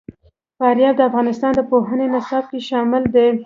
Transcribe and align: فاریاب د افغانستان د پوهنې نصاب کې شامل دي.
فاریاب 0.57 0.95
د 0.97 1.01
افغانستان 1.09 1.51
د 1.55 1.61
پوهنې 1.71 2.07
نصاب 2.13 2.43
کې 2.51 2.59
شامل 2.69 3.03
دي. 3.15 3.27